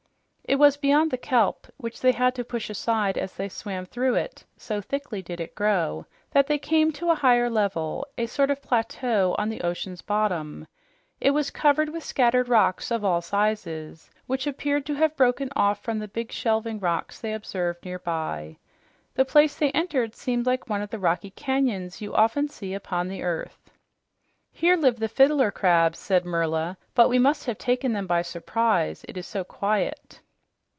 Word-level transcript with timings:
It 0.43 0.59
was 0.59 0.75
beyond 0.75 1.11
the 1.11 1.17
kelp 1.17 1.65
which 1.77 2.01
they 2.01 2.11
had 2.11 2.35
to 2.35 2.43
push 2.43 2.69
aside 2.69 3.17
as 3.17 3.33
they 3.33 3.47
swam 3.47 3.85
through, 3.85 4.25
so 4.57 4.81
thickly 4.81 5.21
did 5.21 5.39
it 5.39 5.55
grow 5.55 6.05
that 6.31 6.47
they 6.47 6.57
came 6.57 6.91
to 6.93 7.09
a 7.09 7.15
higher 7.15 7.49
level, 7.49 8.05
a 8.17 8.25
sort 8.25 8.51
of 8.51 8.61
plateau 8.61 9.33
on 9.37 9.47
the 9.47 9.61
ocean's 9.61 10.01
bottom. 10.01 10.67
It 11.21 11.31
was 11.31 11.51
covered 11.51 11.87
with 11.87 12.03
scattered 12.03 12.49
rocks 12.49 12.91
of 12.91 13.05
all 13.05 13.21
sizes, 13.21 14.11
which 14.27 14.45
appeared 14.45 14.85
to 14.87 14.93
have 14.95 15.15
broken 15.15 15.49
off 15.55 15.79
from 15.81 15.99
big 16.07 16.33
shelving 16.33 16.81
rocks 16.81 17.17
they 17.21 17.33
observed 17.33 17.85
nearby. 17.85 18.57
The 19.13 19.23
place 19.23 19.55
they 19.55 19.71
entered 19.71 20.15
seemed 20.15 20.45
like 20.45 20.69
one 20.69 20.81
of 20.81 20.89
the 20.89 20.99
rocky 20.99 21.29
canyons 21.29 22.01
you 22.01 22.13
often 22.13 22.49
see 22.49 22.73
upon 22.73 23.07
the 23.07 23.23
earth. 23.23 23.71
"Here 24.51 24.75
live 24.75 24.99
the 24.99 25.07
fiddler 25.07 25.51
crabs," 25.51 25.99
said 25.99 26.25
Merla, 26.25 26.75
"but 26.93 27.07
we 27.07 27.19
must 27.19 27.45
have 27.45 27.57
taken 27.57 27.93
them 27.93 28.05
by 28.05 28.21
surprise, 28.21 29.05
it 29.07 29.15
is 29.15 29.25
so 29.25 29.45
quiet." 29.45 30.19